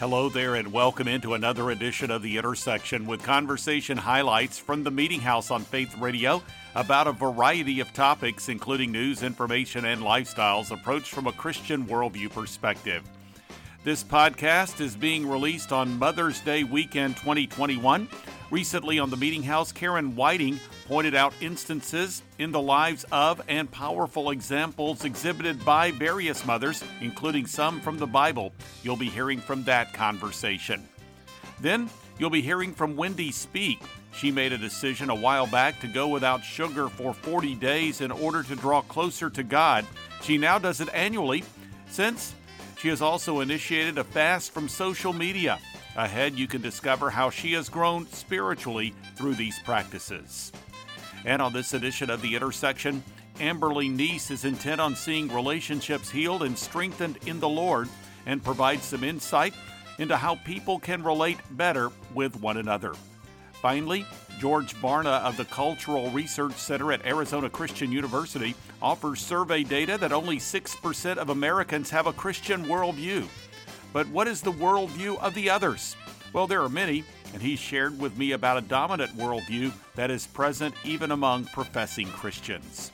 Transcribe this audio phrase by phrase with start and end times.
[0.00, 4.90] Hello there, and welcome into another edition of The Intersection with conversation highlights from the
[4.90, 6.42] Meeting House on Faith Radio
[6.74, 12.30] about a variety of topics, including news, information, and lifestyles approached from a Christian worldview
[12.30, 13.02] perspective.
[13.84, 18.08] This podcast is being released on Mother's Day weekend 2021.
[18.50, 20.58] Recently on the Meeting House, Karen Whiting
[20.88, 27.46] pointed out instances in the lives of and powerful examples exhibited by various mothers, including
[27.46, 28.52] some from the Bible.
[28.82, 30.88] You'll be hearing from that conversation.
[31.60, 33.82] Then you'll be hearing from Wendy Speake.
[34.12, 38.10] She made a decision a while back to go without sugar for 40 days in
[38.10, 39.86] order to draw closer to God.
[40.22, 41.44] She now does it annually
[41.88, 42.34] since
[42.80, 45.58] she has also initiated a fast from social media.
[45.96, 50.50] Ahead, you can discover how she has grown spiritually through these practices.
[51.26, 53.02] And on this edition of The Intersection,
[53.36, 57.88] Amberly Neese is intent on seeing relationships healed and strengthened in the Lord
[58.24, 59.52] and provides some insight
[59.98, 62.94] into how people can relate better with one another.
[63.60, 64.06] Finally,
[64.38, 70.12] George Barna of the Cultural Research Center at Arizona Christian University offers survey data that
[70.12, 73.28] only 6% of Americans have a Christian worldview.
[73.92, 75.94] But what is the worldview of the others?
[76.32, 80.26] Well, there are many, and he shared with me about a dominant worldview that is
[80.26, 82.90] present even among professing Christians.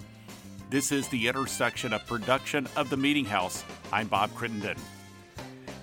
[0.69, 3.62] This is the intersection of production of the Meeting House.
[3.92, 4.78] I'm Bob Crittenden.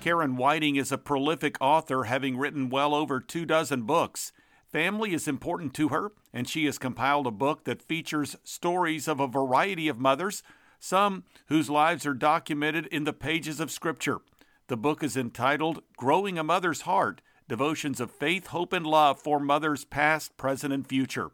[0.02, 4.34] Karen Whiting is a prolific author, having written well over two dozen books.
[4.74, 9.20] Family is important to her, and she has compiled a book that features stories of
[9.20, 10.42] a variety of mothers,
[10.80, 14.22] some whose lives are documented in the pages of Scripture.
[14.70, 19.40] The book is entitled Growing a Mother's Heart Devotions of Faith, Hope, and Love for
[19.40, 21.30] Mothers Past, Present, and Future.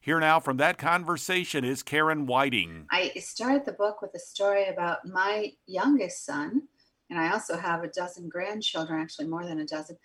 [0.00, 2.86] Here now from that conversation is Karen Whiting.
[2.90, 6.62] I started the book with a story about my youngest son,
[7.08, 9.98] and I also have a dozen grandchildren, actually more than a dozen.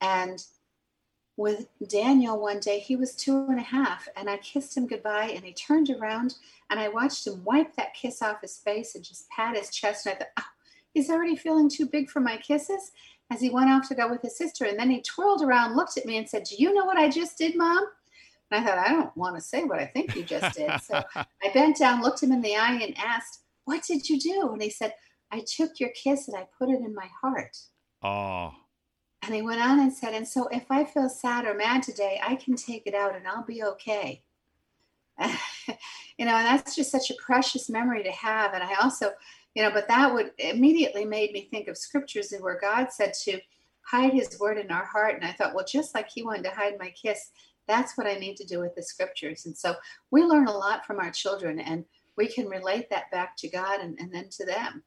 [0.00, 0.44] And
[1.36, 5.32] with Daniel one day, he was two and a half, and I kissed him goodbye,
[5.34, 6.36] and he turned around,
[6.70, 10.06] and I watched him wipe that kiss off his face and just pat his chest,
[10.06, 10.44] and I thought, oh,
[10.96, 12.92] He's already feeling too big for my kisses
[13.30, 14.64] as he went off to go with his sister.
[14.64, 17.10] And then he twirled around, looked at me, and said, Do you know what I
[17.10, 17.86] just did, Mom?
[18.50, 20.70] And I thought, I don't want to say what I think you just did.
[20.80, 24.48] So I bent down, looked him in the eye, and asked, What did you do?
[24.54, 24.94] And he said,
[25.30, 27.58] I took your kiss and I put it in my heart.
[28.02, 28.54] Oh.
[29.26, 32.20] And he went on and said, And so if I feel sad or mad today,
[32.24, 34.22] I can take it out and I'll be okay.
[35.20, 38.54] you know, and that's just such a precious memory to have.
[38.54, 39.10] And I also,
[39.56, 43.40] you know but that would immediately made me think of scriptures where god said to
[43.80, 46.50] hide his word in our heart and i thought well just like he wanted to
[46.50, 47.30] hide my kiss
[47.66, 49.74] that's what i need to do with the scriptures and so
[50.10, 51.84] we learn a lot from our children and
[52.16, 54.82] we can relate that back to god and, and then to them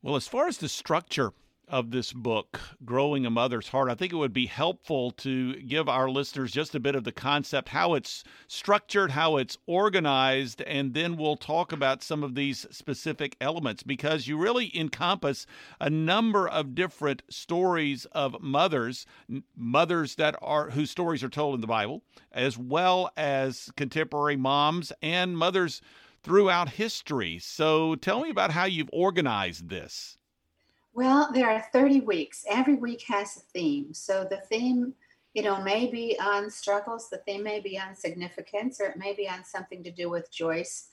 [0.00, 1.32] well as far as the structure
[1.68, 5.88] of this book, Growing a Mother's Heart, I think it would be helpful to give
[5.88, 10.94] our listeners just a bit of the concept, how it's structured, how it's organized, and
[10.94, 15.46] then we'll talk about some of these specific elements because you really encompass
[15.80, 19.06] a number of different stories of mothers,
[19.56, 22.02] mothers that are whose stories are told in the Bible,
[22.32, 25.80] as well as contemporary moms and mothers
[26.22, 27.38] throughout history.
[27.38, 30.17] So tell me about how you've organized this.
[30.98, 32.44] Well, there are 30 weeks.
[32.50, 33.94] Every week has a theme.
[33.94, 34.94] So the theme,
[35.32, 39.14] you know, may be on struggles, the theme may be on significance, or it may
[39.14, 40.88] be on something to do with Joyce,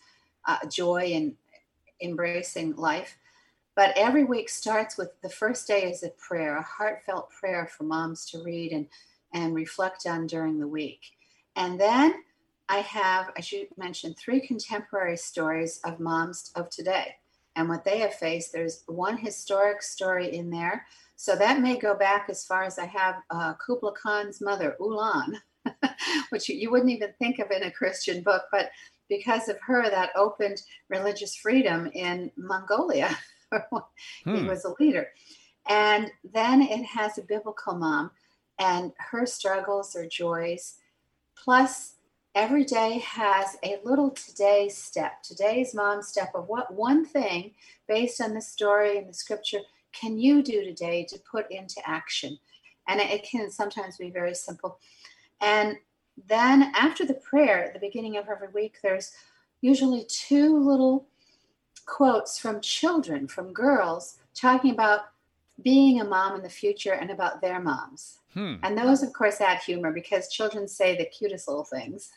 [0.47, 1.33] uh, joy and
[2.03, 3.17] embracing life.
[3.75, 7.85] But every week starts with the first day is a prayer, a heartfelt prayer for
[7.85, 8.85] moms to read and,
[9.33, 11.01] and reflect on during the week.
[11.55, 12.13] And then
[12.69, 17.15] I have, as you mentioned, three contemporary stories of moms of today
[17.55, 18.51] and what they have faced.
[18.51, 20.85] There's one historic story in there.
[21.16, 25.39] So that may go back as far as I have uh, Kubla Khan's mother, Ulan,
[26.29, 28.69] which you, you wouldn't even think of in a Christian book, but
[29.07, 33.17] because of her, that opened religious freedom in Mongolia.
[33.51, 34.35] hmm.
[34.35, 35.07] He was a leader.
[35.67, 38.12] And then it has a biblical mom,
[38.59, 40.75] and her struggles or joys,
[41.35, 41.95] plus
[42.35, 47.51] every day has a little today step, today's mom step of what one thing
[47.87, 49.61] based on the story and the scripture
[49.93, 52.37] can you do today to put into action?
[52.87, 54.79] And it can sometimes be very simple.
[55.39, 55.77] And
[56.27, 59.13] then after the prayer at the beginning of every week, there's
[59.61, 61.07] usually two little
[61.85, 65.01] quotes from children, from girls, talking about
[65.61, 68.19] being a mom in the future and about their moms.
[68.33, 68.55] Hmm.
[68.63, 72.11] And those, of course, add humor because children say the cutest little things.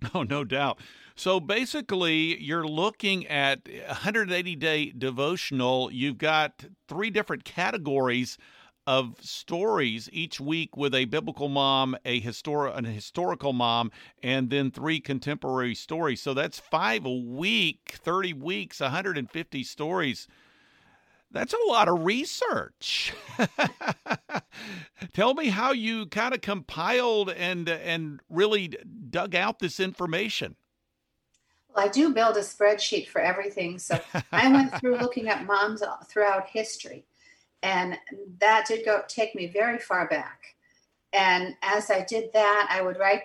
[0.14, 0.78] Oh, no doubt.
[1.14, 5.90] So basically, you're looking at 180 day devotional.
[5.90, 8.38] You've got three different categories
[8.86, 13.90] of stories each week with a biblical mom, a histor- an historical mom,
[14.22, 16.22] and then three contemporary stories.
[16.22, 20.26] So that's five a week, 30 weeks, 150 stories.
[21.30, 23.12] That's a lot of research.
[25.12, 28.68] Tell me how you kind of compiled and and really
[29.10, 30.56] dug out this information.
[31.68, 33.78] Well, I do build a spreadsheet for everything.
[33.78, 34.00] So
[34.32, 37.04] I went through looking at moms throughout history
[37.62, 37.98] and
[38.40, 40.54] that did go take me very far back.
[41.12, 43.22] And as I did that, I would write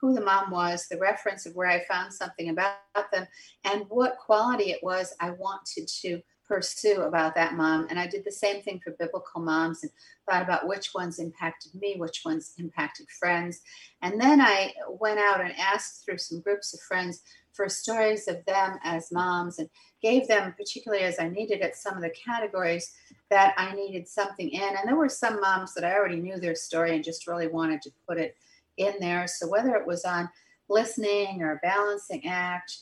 [0.00, 2.76] who the mom was, the reference of where I found something about
[3.12, 3.26] them,
[3.64, 7.86] and what quality it was I wanted to pursue about that mom.
[7.90, 9.92] And I did the same thing for biblical moms and
[10.28, 13.60] thought about which ones impacted me, which ones impacted friends.
[14.02, 17.22] And then I went out and asked through some groups of friends
[17.52, 19.68] for stories of them as moms and
[20.00, 22.92] gave them, particularly as I needed it, some of the categories
[23.30, 24.62] that I needed something in.
[24.62, 27.82] And there were some moms that I already knew their story and just really wanted
[27.82, 28.36] to put it
[28.76, 29.26] in there.
[29.26, 30.30] So whether it was on
[30.68, 32.76] listening or balancing act,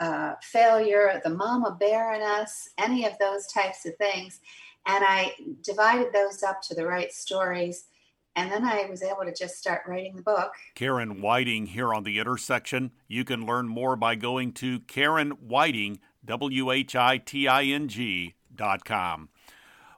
[0.00, 4.40] uh, failure, the mama us, any of those types of things.
[4.86, 7.84] And I divided those up to the right stories.
[8.36, 10.52] And then I was able to just start writing the book.
[10.74, 12.92] Karen Whiting here on the intersection.
[13.08, 17.88] You can learn more by going to Karen Whiting, W H I T I N
[17.88, 19.28] G dot com.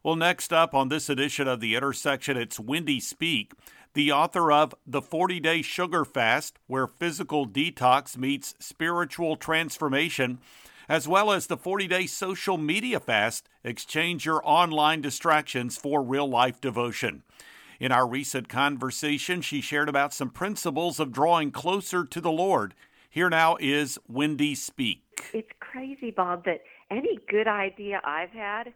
[0.02, 3.52] Well, next up on this edition of The Intersection, it's Wendy Speake,
[3.94, 10.40] the author of The 40 Day Sugar Fast, where physical detox meets spiritual transformation,
[10.88, 16.28] as well as the 40 Day Social Media Fast, exchange your online distractions for real
[16.28, 17.22] life devotion.
[17.78, 22.74] In our recent conversation, she shared about some principles of drawing closer to the Lord.
[23.10, 25.02] Here now is Wendy Speake.
[25.34, 28.72] It's crazy, Bob, that any good idea I've had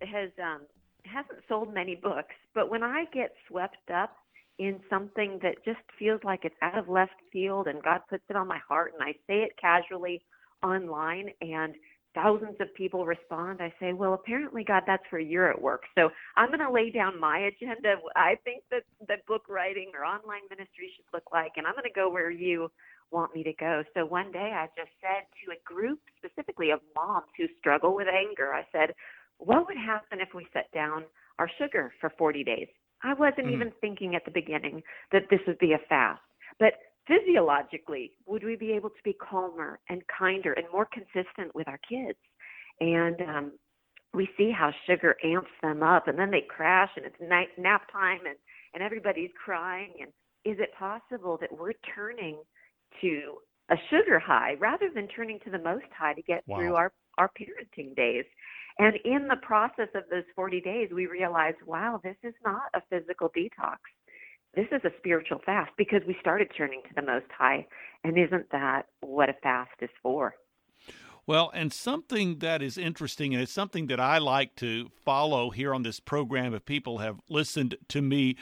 [0.00, 0.62] has um,
[1.04, 4.16] hasn't sold many books, but when I get swept up
[4.58, 8.36] in something that just feels like it's out of left field and God puts it
[8.36, 10.22] on my heart and I say it casually
[10.62, 11.74] online and
[12.14, 15.82] thousands of people respond, I say, well, apparently, God, that's where you're at work.
[15.96, 17.96] So I'm going to lay down my agenda.
[18.16, 21.84] I think that, that book writing or online ministry should look like, and I'm going
[21.84, 22.70] to go where you
[23.10, 23.82] want me to go.
[23.94, 28.06] So one day I just said to a group specifically of moms who struggle with
[28.08, 28.94] anger, I said,
[29.38, 31.04] what would happen if we set down
[31.38, 32.68] our sugar for 40 days?
[33.04, 36.22] I wasn't mm even thinking at the beginning that this would be a fast.
[36.58, 36.72] But
[37.06, 41.78] physiologically, would we be able to be calmer and kinder and more consistent with our
[41.88, 42.18] kids?
[42.80, 43.52] And um,
[44.14, 47.82] we see how sugar amps them up, and then they crash, and it's night, nap
[47.92, 48.36] time, and,
[48.72, 49.92] and everybody's crying.
[50.00, 50.10] And
[50.44, 52.38] is it possible that we're turning
[53.02, 53.34] to
[53.70, 56.56] a sugar high rather than turning to the most high to get wow.
[56.56, 58.24] through our, our parenting days?
[58.78, 62.82] And in the process of those 40 days, we realized, wow, this is not a
[62.90, 63.78] physical detox.
[64.54, 67.66] This is a spiritual fast because we started turning to the Most High.
[68.02, 70.34] And isn't that what a fast is for?
[71.26, 75.72] Well, and something that is interesting, and it's something that I like to follow here
[75.72, 76.52] on this program.
[76.52, 78.36] If people have listened to me,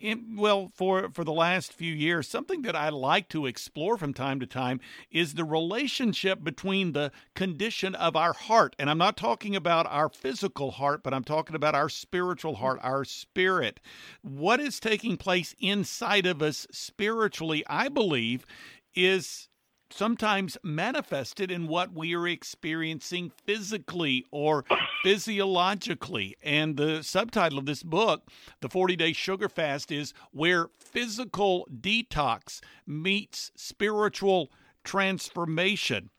[0.00, 4.14] in, well, for for the last few years, something that I like to explore from
[4.14, 4.80] time to time
[5.10, 10.08] is the relationship between the condition of our heart, and I'm not talking about our
[10.08, 13.80] physical heart, but I'm talking about our spiritual heart, our spirit.
[14.22, 18.46] What is taking place inside of us spiritually, I believe,
[18.94, 19.48] is
[19.94, 24.64] sometimes manifested in what we are experiencing physically or
[25.02, 26.36] physiologically.
[26.42, 28.28] And the subtitle of this book,
[28.60, 34.50] The 40 Day Sugar Fast, is Where Physical Detox Meets Spiritual
[34.82, 36.10] Transformation.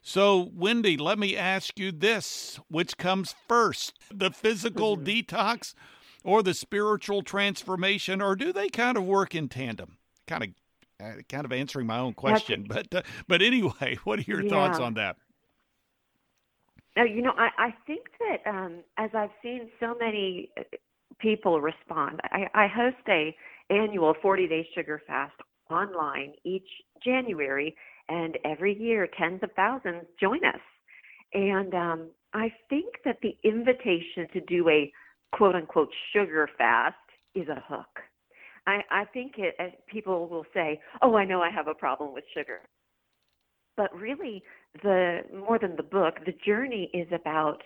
[0.00, 5.06] So, Wendy, let me ask you this which comes first, the physical mm-hmm.
[5.06, 5.74] detox
[6.22, 9.98] or the spiritual transformation, or do they kind of work in tandem?
[10.26, 10.50] Kind of
[11.28, 14.50] kind of answering my own question, but uh, but anyway, what are your yeah.
[14.50, 15.16] thoughts on that?
[16.96, 20.62] Now, you know, I, I think that um, as I've seen so many uh,
[21.18, 23.34] people respond, I, I host a
[23.70, 25.34] annual 40 day sugar fast
[25.70, 26.68] online each
[27.04, 27.74] January,
[28.08, 30.60] and every year tens of thousands join us.
[31.32, 34.92] And um, I think that the invitation to do a
[35.32, 36.96] quote unquote sugar fast
[37.34, 38.00] is a hook.
[38.66, 39.56] I, I think it,
[39.86, 42.60] people will say, "Oh, I know I have a problem with sugar,"
[43.76, 44.42] but really,
[44.82, 47.62] the more than the book, the journey is about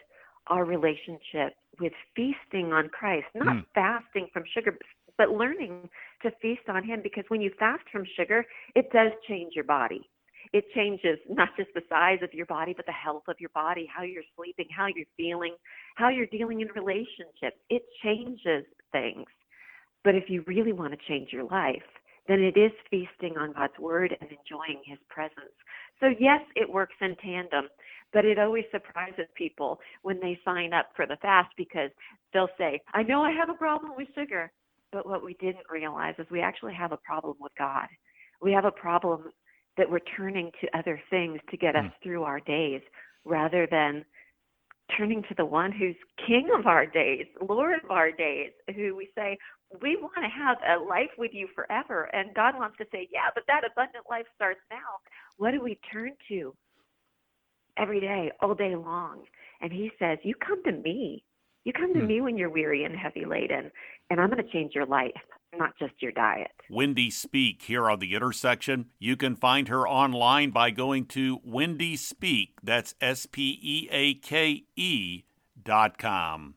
[0.48, 3.64] our relationship with feasting on Christ, not mm.
[3.74, 4.76] fasting from sugar,
[5.16, 5.88] but learning
[6.22, 7.00] to feast on Him.
[7.02, 10.08] Because when you fast from sugar, it does change your body.
[10.52, 13.86] It changes not just the size of your body, but the health of your body,
[13.94, 15.54] how you're sleeping, how you're feeling,
[15.96, 17.58] how you're dealing in relationships.
[17.68, 19.26] It changes things.
[20.04, 21.82] But if you really want to change your life,
[22.28, 25.54] then it is feasting on God's word and enjoying his presence.
[25.98, 27.68] So, yes, it works in tandem,
[28.12, 31.90] but it always surprises people when they sign up for the fast because
[32.32, 34.52] they'll say, I know I have a problem with sugar,
[34.92, 37.86] but what we didn't realize is we actually have a problem with God.
[38.40, 39.24] We have a problem
[39.76, 41.92] that we're turning to other things to get us mm.
[42.02, 42.82] through our days
[43.24, 44.04] rather than
[44.96, 49.08] turning to the one who's king of our days, Lord of our days, who we
[49.14, 49.36] say,
[49.82, 52.04] we want to have a life with you forever.
[52.12, 55.00] And God wants to say, yeah, but that abundant life starts now.
[55.36, 56.54] What do we turn to
[57.76, 59.24] every day, all day long?
[59.60, 61.24] And He says, you come to me.
[61.64, 62.06] You come to hmm.
[62.06, 63.70] me when you're weary and heavy laden,
[64.08, 65.12] and I'm going to change your life,
[65.54, 66.52] not just your diet.
[66.70, 68.86] Wendy Speake here on the intersection.
[68.98, 72.54] You can find her online by going to Wendy Speake.
[72.62, 75.24] That's S P E A K E
[75.62, 76.54] dot com.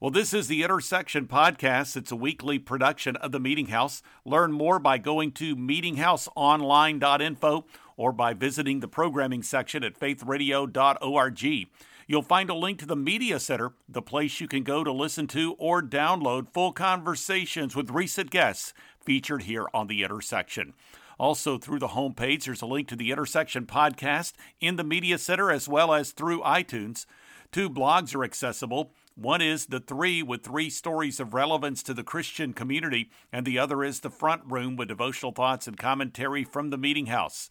[0.00, 1.94] Well, this is the Intersection Podcast.
[1.94, 4.02] It's a weekly production of the Meeting House.
[4.24, 7.66] Learn more by going to meetinghouseonline.info
[7.98, 11.68] or by visiting the programming section at faithradio.org.
[12.06, 15.26] You'll find a link to the Media Center, the place you can go to listen
[15.26, 20.72] to or download full conversations with recent guests featured here on The Intersection.
[21.18, 25.50] Also, through the homepage, there's a link to the Intersection podcast in the Media Center
[25.50, 27.04] as well as through iTunes.
[27.52, 28.92] Two blogs are accessible.
[29.20, 33.58] One is The Three with three stories of relevance to the Christian community, and the
[33.58, 37.50] other is The Front Room with devotional thoughts and commentary from the Meeting House.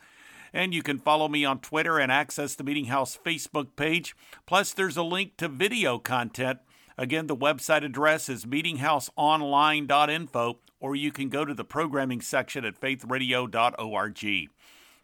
[0.52, 4.16] And you can follow me on Twitter and access the Meeting House Facebook page.
[4.48, 6.58] Plus, there's a link to video content.
[6.98, 12.82] Again, the website address is meetinghouseonline.info, or you can go to the programming section at
[12.82, 14.50] faithradio.org.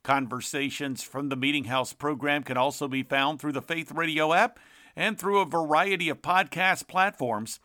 [0.01, 4.57] Conversations from the Meeting House program can also be found through the Faith Radio app
[4.95, 7.59] and through a variety of podcast platforms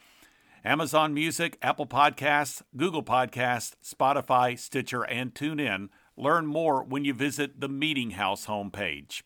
[0.64, 5.88] Amazon Music, Apple Podcasts, Google Podcasts, Spotify, Stitcher, and TuneIn.
[6.18, 9.22] Learn more when you visit the Meeting House homepage.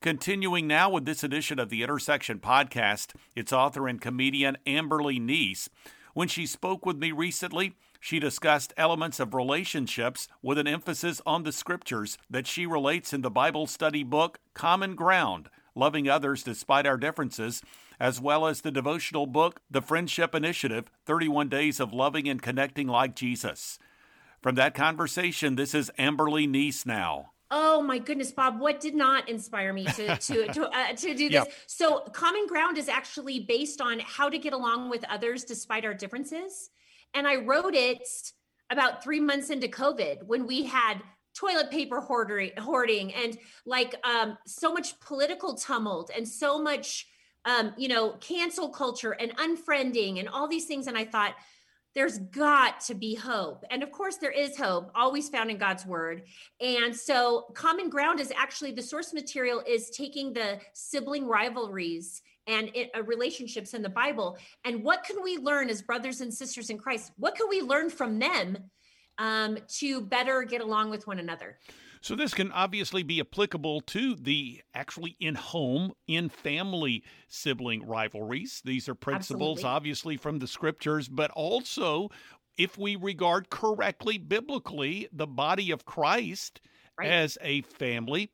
[0.00, 5.68] Continuing now with this edition of the Intersection podcast, its author and comedian Amberly Neese.
[6.12, 11.44] When she spoke with me recently, she discussed elements of relationships with an emphasis on
[11.44, 16.86] the scriptures that she relates in the Bible study book Common Ground Loving Others Despite
[16.86, 17.62] Our Differences,
[17.98, 22.86] as well as the devotional book The Friendship Initiative 31 Days of Loving and Connecting
[22.86, 23.78] Like Jesus.
[24.40, 27.32] From that conversation, this is Amberly Neese now.
[27.50, 28.58] Oh my goodness, Bob!
[28.58, 31.32] What did not inspire me to to to, uh, to do this?
[31.32, 31.52] Yep.
[31.66, 35.94] So, Common Ground is actually based on how to get along with others despite our
[35.94, 36.70] differences,
[37.14, 38.06] and I wrote it
[38.70, 41.00] about three months into COVID when we had
[41.34, 47.06] toilet paper hoarding, and like um, so much political tumult and so much
[47.44, 51.34] um, you know cancel culture and unfriending and all these things, and I thought
[51.94, 53.64] there's got to be hope.
[53.70, 56.22] And of course, there is hope, always found in God's word.
[56.60, 62.70] And so, Common Ground is actually the source material is taking the sibling rivalries and
[62.74, 64.36] it, uh, relationships in the Bible.
[64.64, 67.12] And what can we learn as brothers and sisters in Christ?
[67.16, 68.58] What can we learn from them
[69.18, 71.58] um, to better get along with one another?
[72.00, 78.60] So this can obviously be applicable to the actually in home, in family sibling rivalries.
[78.62, 79.76] These are principles Absolutely.
[79.76, 82.10] obviously from the scriptures, but also
[82.58, 86.60] if we regard correctly biblically the body of Christ
[86.98, 87.08] right.
[87.08, 88.30] as a family,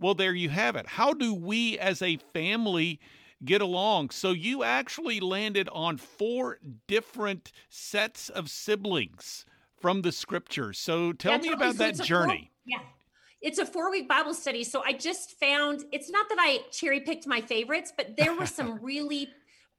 [0.00, 0.86] well there you have it.
[0.86, 2.98] How do we as a family
[3.44, 4.10] get along.
[4.10, 9.44] So you actually landed on four different sets of siblings
[9.82, 10.78] from the scriptures.
[10.78, 12.52] So tell That's me about that journey.
[12.64, 12.78] Four, yeah
[13.42, 14.64] it's a four week Bible study.
[14.64, 18.46] So I just found it's not that I cherry picked my favorites, but there were
[18.46, 19.28] some really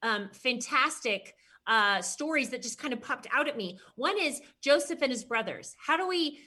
[0.03, 1.33] um, fantastic
[1.65, 3.79] uh, stories that just kind of popped out at me.
[3.95, 5.75] One is Joseph and his brothers.
[5.79, 6.39] How do we,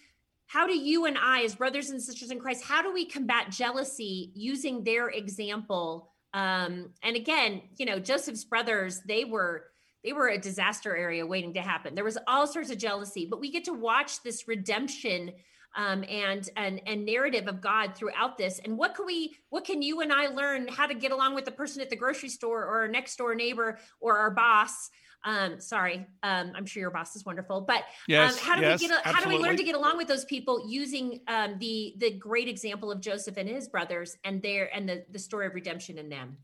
[0.46, 3.50] how do you and I, as brothers and sisters in Christ, how do we combat
[3.50, 6.12] jealousy using their example?
[6.34, 9.64] Um, and again, you know, Joseph's brothers, they were
[10.04, 11.94] they were a disaster area waiting to happen.
[11.94, 15.32] There was all sorts of jealousy, but we get to watch this redemption
[15.76, 18.60] um, and and and narrative of God throughout this.
[18.64, 21.44] And what can we, what can you and I learn how to get along with
[21.44, 24.90] the person at the grocery store or our next door neighbor or our boss?
[25.24, 28.80] Um, sorry, um, I'm sure your boss is wonderful, but um, yes, how do yes,
[28.80, 29.04] we get?
[29.04, 32.48] How do we learn to get along with those people using um, the the great
[32.48, 36.08] example of Joseph and his brothers and their and the the story of redemption in
[36.08, 36.38] them?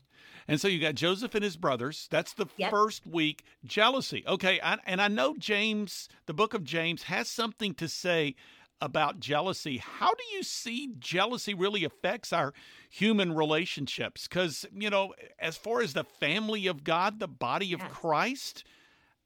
[0.47, 2.07] And so you got Joseph and his brothers.
[2.11, 2.71] That's the yep.
[2.71, 3.43] first week.
[3.65, 4.23] Jealousy.
[4.27, 4.59] Okay.
[4.61, 8.35] I, and I know James, the book of James, has something to say
[8.81, 9.77] about jealousy.
[9.77, 12.53] How do you see jealousy really affects our
[12.89, 14.27] human relationships?
[14.27, 17.91] Because, you know, as far as the family of God, the body of yes.
[17.93, 18.63] Christ,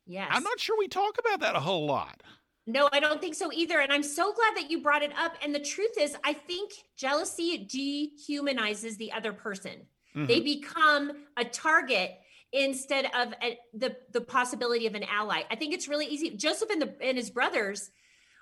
[0.06, 0.28] yes.
[0.32, 2.22] I'm not sure we talk about that a whole lot.
[2.68, 3.80] No, I don't think so either.
[3.80, 5.36] And I'm so glad that you brought it up.
[5.42, 9.88] And the truth is, I think jealousy dehumanizes the other person.
[10.18, 10.26] Mm-hmm.
[10.26, 12.18] They become a target
[12.52, 15.44] instead of a, the the possibility of an ally.
[15.52, 16.32] I think it's really easy.
[16.32, 17.92] Joseph and the and his brothers,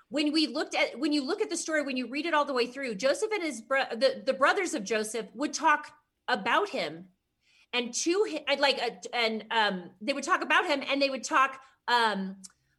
[0.08, 2.46] when we looked at when you look at the story, when you read it all
[2.46, 5.92] the way through, Joseph and his bro- the the brothers of Joseph would talk
[6.28, 7.06] about him,
[7.74, 11.24] and to him, like uh, and um, they would talk about him, and they would
[11.24, 12.36] talk um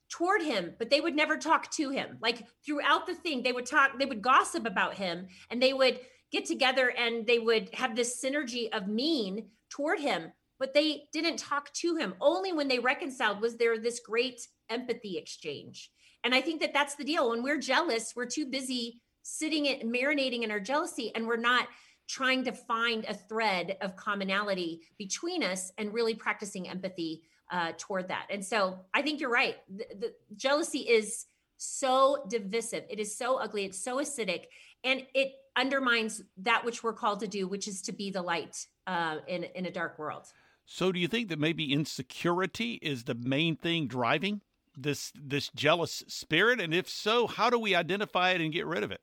[0.09, 2.17] toward him, but they would never talk to him.
[2.21, 5.99] Like throughout the thing, they would talk, they would gossip about him and they would
[6.31, 11.37] get together and they would have this synergy of mean toward him, but they didn't
[11.37, 12.13] talk to him.
[12.19, 15.91] Only when they reconciled was there this great empathy exchange.
[16.23, 17.29] And I think that that's the deal.
[17.29, 21.67] When we're jealous, we're too busy sitting and marinating in our jealousy and we're not
[22.07, 28.07] trying to find a thread of commonality between us and really practicing empathy uh, toward
[28.07, 28.27] that.
[28.29, 29.57] And so I think you're right.
[29.69, 31.25] The, the jealousy is
[31.57, 32.83] so divisive.
[32.89, 33.65] It is so ugly.
[33.65, 34.45] It's so acidic,
[34.87, 38.65] and it undermines that which we're called to do, which is to be the light
[38.87, 40.25] uh, in in a dark world.
[40.65, 44.41] So, do you think that maybe insecurity is the main thing driving
[44.75, 46.59] this this jealous spirit?
[46.61, 49.01] And if so, how do we identify it and get rid of it?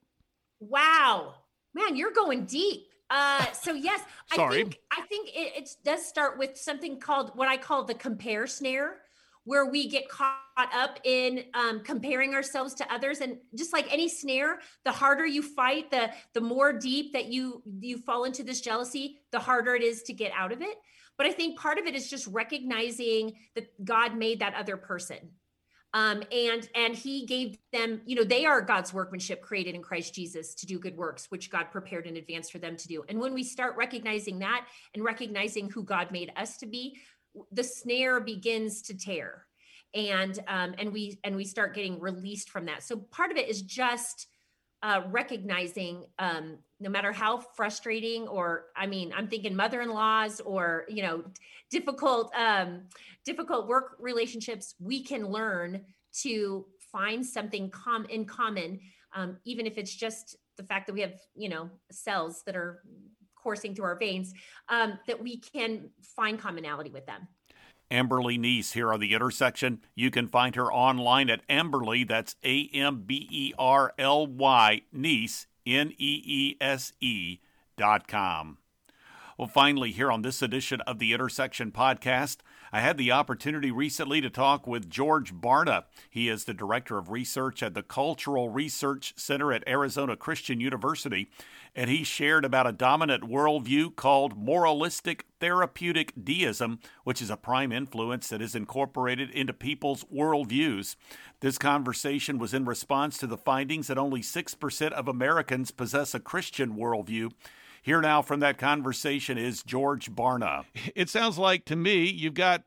[0.59, 1.35] Wow,
[1.75, 2.87] man, you're going deep.
[3.11, 4.01] Uh, so yes,
[4.33, 7.95] I think I think it, it does start with something called what I call the
[7.95, 8.97] compare snare,
[9.45, 14.09] where we get caught up in um, comparing ourselves to others, and just like any
[14.09, 18.61] snare, the harder you fight, the the more deep that you you fall into this
[18.61, 20.77] jealousy, the harder it is to get out of it.
[21.17, 25.19] But I think part of it is just recognizing that God made that other person.
[25.93, 30.13] Um, and and he gave them you know they are god's workmanship created in christ
[30.13, 33.05] jesus to do good works which god prepared in advance for them to do.
[33.09, 36.99] And when we start recognizing that and recognizing who god made us to be
[37.53, 39.47] the snare begins to tear
[39.95, 42.83] and um, and we and we start getting released from that.
[42.83, 44.27] So part of it is just
[44.85, 51.03] uh, recognizing um, no matter how frustrating or i mean i'm thinking mother-in-laws or you
[51.03, 51.25] know
[51.71, 52.83] difficult um,
[53.25, 58.79] difficult work relationships we can learn to find something com- in common
[59.17, 62.83] um, even if it's just the fact that we have you know cells that are
[63.43, 64.35] coursing through our veins
[64.69, 67.27] um, that we can find commonality with them
[67.91, 69.81] Amberly Neese here on the intersection.
[69.95, 74.83] You can find her online at Amberly, that's A M B E R L Y,
[74.95, 77.39] Neese, N E E S E
[77.77, 78.59] dot com.
[79.37, 82.39] Well, finally, here on this edition of the Intersection podcast,
[82.75, 85.85] I had the opportunity recently to talk with George Barna.
[86.11, 91.31] He is the Director of Research at the Cultural Research Center at Arizona Christian University,
[91.77, 97.71] and he shared about a dominant worldview called moralistic therapeutic deism, which is a prime
[97.71, 100.97] influence that is incorporated into people's worldviews.
[101.39, 106.19] This conversation was in response to the findings that only 6% of Americans possess a
[106.19, 107.31] Christian worldview.
[107.85, 110.65] Here now from that conversation is George Barna.
[110.95, 112.63] It sounds like to me you've got,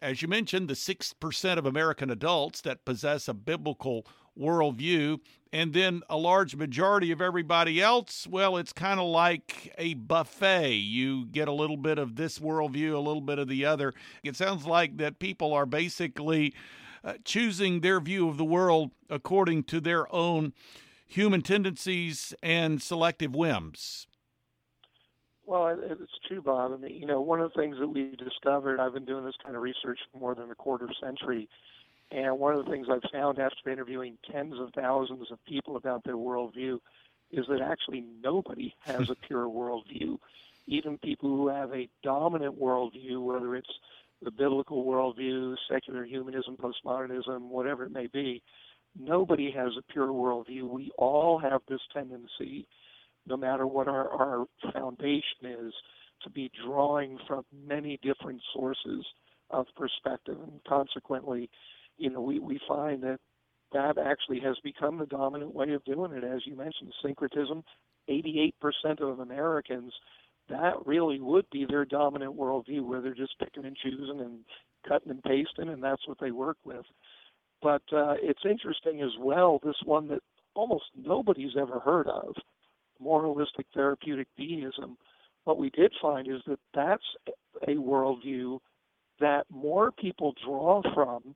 [0.00, 4.06] as you mentioned, the 6% of American adults that possess a biblical
[4.38, 5.18] worldview,
[5.52, 10.74] and then a large majority of everybody else, well, it's kind of like a buffet.
[10.74, 13.92] You get a little bit of this worldview, a little bit of the other.
[14.22, 16.54] It sounds like that people are basically
[17.02, 20.52] uh, choosing their view of the world according to their own
[21.08, 24.06] human tendencies and selective whims.
[25.50, 26.70] Well, it's true, Bob.
[26.72, 29.34] I mean, you know, one of the things that we discovered, I've been doing this
[29.42, 31.48] kind of research for more than a quarter century,
[32.12, 36.04] and one of the things I've found after interviewing tens of thousands of people about
[36.04, 36.78] their worldview
[37.32, 40.18] is that actually nobody has a pure worldview.
[40.68, 43.74] Even people who have a dominant worldview, whether it's
[44.22, 48.40] the biblical worldview, secular humanism, postmodernism, whatever it may be,
[48.96, 50.62] nobody has a pure worldview.
[50.68, 52.68] We all have this tendency
[53.26, 55.72] no matter what our, our foundation is,
[56.22, 59.04] to be drawing from many different sources
[59.50, 60.36] of perspective.
[60.42, 61.50] And consequently,
[61.96, 63.18] you know, we, we find that
[63.72, 66.24] that actually has become the dominant way of doing it.
[66.24, 67.62] As you mentioned, syncretism,
[68.08, 68.52] 88%
[69.00, 69.92] of Americans,
[70.48, 74.40] that really would be their dominant worldview, where they're just picking and choosing and
[74.88, 76.84] cutting and pasting, and that's what they work with.
[77.62, 80.20] But uh, it's interesting as well, this one that
[80.54, 82.34] almost nobody's ever heard of,
[83.00, 84.96] moralistic therapeutic deism,
[85.44, 87.02] what we did find is that that's
[87.66, 88.58] a worldview
[89.20, 91.34] that more people draw from,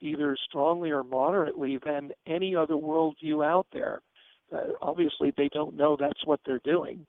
[0.00, 4.00] either strongly or moderately, than any other worldview out there.
[4.52, 7.06] Uh, obviously, they don't know that's what they're doing,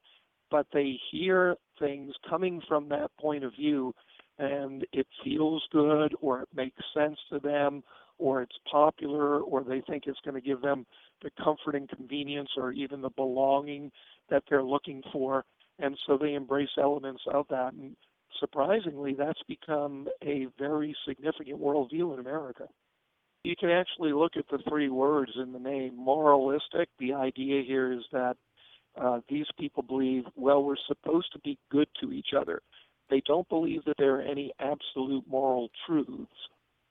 [0.50, 3.94] but they hear things coming from that point of view,
[4.39, 7.84] and it feels good, or it makes sense to them,
[8.18, 10.86] or it's popular, or they think it's going to give them
[11.21, 13.91] the comfort and convenience, or even the belonging
[14.30, 15.45] that they're looking for.
[15.80, 17.73] And so they embrace elements of that.
[17.73, 17.95] And
[18.39, 22.67] surprisingly, that's become a very significant worldview in America.
[23.43, 26.89] You can actually look at the three words in the name moralistic.
[26.99, 28.38] The idea here is that
[28.99, 32.62] uh, these people believe, well, we're supposed to be good to each other.
[33.10, 36.32] They don't believe that there are any absolute moral truths,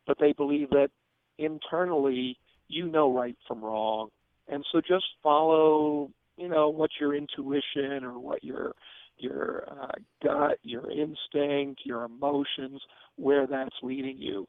[0.07, 0.91] but they believe that
[1.39, 4.11] internally you know right from wrong.
[4.49, 8.75] And so just follow, you know, what your intuition or what your
[9.17, 12.81] your uh, gut, your instinct, your emotions,
[13.17, 14.47] where that's leading you.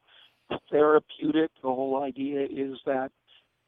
[0.72, 3.12] Therapeutic, the whole idea is that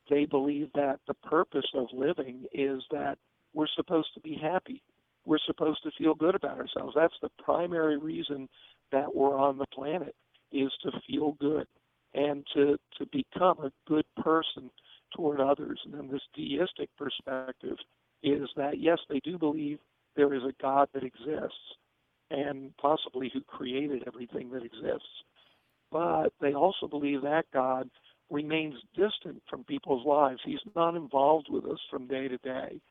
[0.09, 3.17] they believe that the purpose of living is that
[3.53, 4.81] we're supposed to be happy.
[5.25, 6.93] We're supposed to feel good about ourselves.
[6.95, 8.47] That's the primary reason
[8.91, 10.15] that we're on the planet
[10.51, 11.67] is to feel good
[12.13, 14.69] and to, to become a good person
[15.15, 15.79] toward others.
[15.85, 17.77] And then this deistic perspective
[18.23, 19.79] is that yes, they do believe
[20.15, 21.75] there is a God that exists
[22.29, 25.07] and possibly who created everything that exists.
[25.91, 27.89] But they also believe that God
[28.29, 30.41] remains distant from people's lives.
[30.43, 32.81] He's not involved with us from day to day.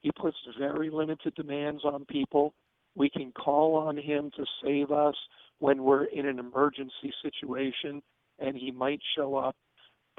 [0.00, 2.54] He puts very limited demands on people.
[2.96, 5.14] We can call on Him to save us
[5.58, 8.02] when we're in an emergency situation,
[8.38, 9.54] and He might show up.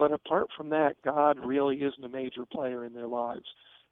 [0.02, 3.46] But apart from that, God really isn't a major player in their lives.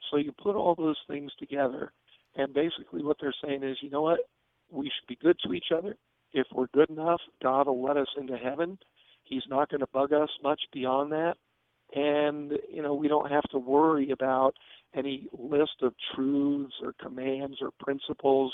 [0.10, 1.91] So you put all those things together,
[2.36, 4.22] and basically, what they're saying is, you know what?
[4.72, 5.95] We should be good to each other.
[6.34, 8.80] If we're good enough, God will let us into heaven.
[9.24, 11.36] He's not going to bug us much beyond that.
[11.93, 14.56] And, you know, we don't have to worry about
[14.95, 18.52] any list of truths or commands or principles.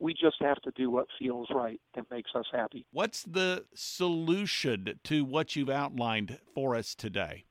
[0.00, 2.86] We just have to do what feels right and makes us happy.
[2.92, 7.44] What's the solution to what you've outlined for us today?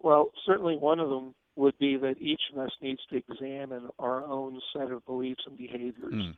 [0.00, 4.24] Well, certainly one of them would be that each of us needs to examine our
[4.24, 6.14] own set of beliefs and behaviors.
[6.14, 6.34] Mm.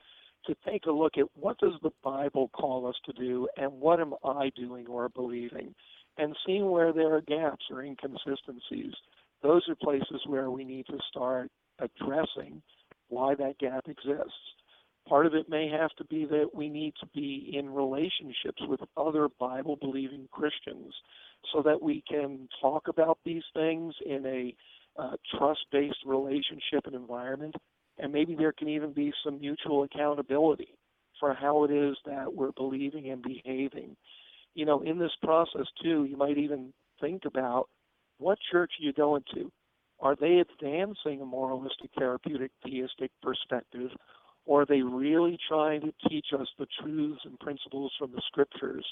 [0.47, 4.01] To take a look at what does the Bible call us to do and what
[4.01, 5.75] am I doing or believing
[6.19, 8.93] and seeing where there are gaps or inconsistencies.
[9.43, 12.61] Those are places where we need to start addressing
[13.09, 14.33] why that gap exists.
[15.09, 18.81] Part of it may have to be that we need to be in relationships with
[18.97, 20.92] other Bible believing Christians
[21.53, 24.55] so that we can talk about these things in a
[25.01, 27.55] uh, trust based relationship and environment.
[27.99, 30.75] And maybe there can even be some mutual accountability
[31.18, 33.97] for how it is that we're believing and behaving.
[34.55, 37.68] You know, in this process, too, you might even think about
[38.18, 39.51] what church are you going to?
[40.01, 43.90] Are they advancing a moralistic, therapeutic, theistic perspective?
[44.49, 48.87] Or are they really trying to teach us the truths and principles from the scriptures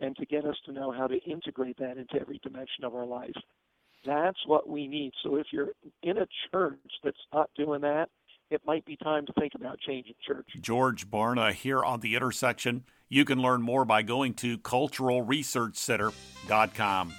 [0.00, 3.06] and to get us to know how to integrate that into every dimension of our
[3.06, 3.32] life?
[4.04, 5.14] That's what we need.
[5.22, 5.70] So if you're
[6.02, 8.10] in a church that's not doing that,
[8.50, 10.46] it might be time to think about changing church.
[10.60, 12.84] George Barna here on the intersection.
[13.08, 17.14] You can learn more by going to culturalresearchcenter.com.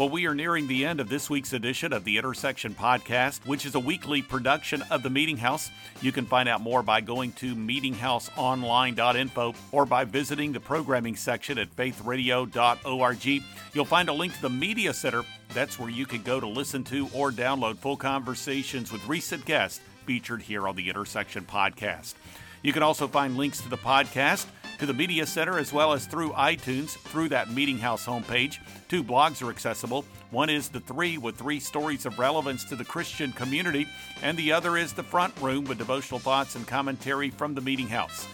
[0.00, 3.66] Well, we are nearing the end of this week's edition of the Intersection Podcast, which
[3.66, 5.70] is a weekly production of the Meeting House.
[6.00, 11.58] You can find out more by going to meetinghouseonline.info or by visiting the programming section
[11.58, 13.42] at faithradio.org.
[13.74, 15.22] You'll find a link to the Media Center.
[15.52, 19.80] That's where you can go to listen to or download full conversations with recent guests
[20.06, 22.14] featured here on the Intersection Podcast.
[22.62, 24.46] You can also find links to the podcast
[24.80, 28.56] to the Media Center as well as through iTunes through that Meeting House homepage.
[28.88, 30.06] Two blogs are accessible.
[30.30, 33.86] One is The Three with three stories of relevance to the Christian community,
[34.22, 37.88] and the other is The Front Room with devotional thoughts and commentary from the Meeting
[37.88, 38.26] House.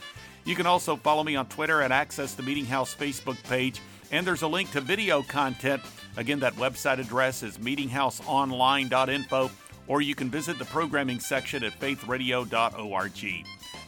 [0.45, 3.81] You can also follow me on Twitter and access the Meeting House Facebook page,
[4.13, 5.83] and there's a link to video content.
[6.17, 9.51] Again, that website address is meetinghouseonline.info,
[9.89, 13.47] or you can visit the programming section at faithradio.org.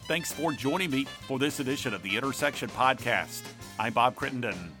[0.09, 3.43] Thanks for joining me for this edition of the Intersection Podcast.
[3.77, 4.78] I'm Bob Crittenden.